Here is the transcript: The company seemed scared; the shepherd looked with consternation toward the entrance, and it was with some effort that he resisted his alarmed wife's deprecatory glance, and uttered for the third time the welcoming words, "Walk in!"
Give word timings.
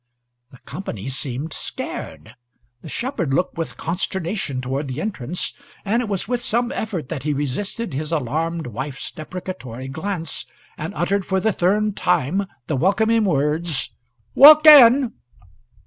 The 0.49 0.57
company 0.65 1.09
seemed 1.09 1.53
scared; 1.53 2.33
the 2.81 2.89
shepherd 2.89 3.35
looked 3.35 3.55
with 3.55 3.77
consternation 3.77 4.59
toward 4.59 4.87
the 4.87 4.99
entrance, 4.99 5.53
and 5.85 6.01
it 6.01 6.09
was 6.09 6.27
with 6.27 6.41
some 6.41 6.71
effort 6.71 7.07
that 7.09 7.21
he 7.21 7.33
resisted 7.35 7.93
his 7.93 8.11
alarmed 8.11 8.65
wife's 8.65 9.11
deprecatory 9.11 9.89
glance, 9.89 10.47
and 10.75 10.91
uttered 10.95 11.23
for 11.23 11.39
the 11.39 11.53
third 11.53 11.95
time 11.95 12.47
the 12.65 12.75
welcoming 12.75 13.25
words, 13.25 13.91
"Walk 14.33 14.65
in!" 14.65 15.13